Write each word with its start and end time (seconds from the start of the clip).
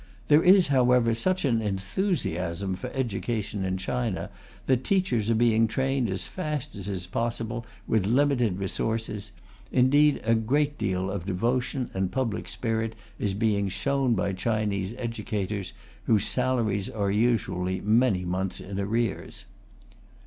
There 0.29 0.41
is, 0.41 0.69
however, 0.69 1.13
such 1.13 1.45
an 1.45 1.61
enthusiasm 1.61 2.73
for 2.75 2.89
education 2.91 3.63
in 3.63 3.77
China 3.77 4.31
that 4.65 4.83
teachers 4.83 5.29
are 5.29 5.35
being 5.35 5.67
trained 5.67 6.09
as 6.09 6.25
fast 6.25 6.75
as 6.75 6.87
is 6.87 7.05
possible 7.05 7.67
with 7.85 8.05
such 8.05 8.11
limited 8.11 8.57
resources; 8.57 9.31
indeed 9.71 10.19
a 10.23 10.33
great 10.33 10.79
deal 10.79 11.11
of 11.11 11.27
devotion 11.27 11.91
and 11.93 12.11
public 12.11 12.47
spirit 12.47 12.95
is 13.19 13.35
being 13.35 13.69
shown 13.69 14.15
by 14.15 14.33
Chinese 14.33 14.95
educators, 14.97 15.71
whose 16.05 16.25
salaries 16.25 16.89
are 16.89 17.11
usually 17.11 17.79
many 17.79 18.25
months 18.25 18.59
in 18.59 18.79
arrears. 18.79 19.45